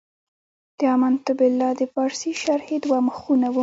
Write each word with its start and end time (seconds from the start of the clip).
د 0.79 0.79
امنت 0.95 1.25
بالله 1.39 1.71
د 1.79 1.81
پارسي 1.93 2.31
شرحې 2.43 2.77
دوه 2.83 2.99
مخه 3.07 3.23
و. 3.53 3.57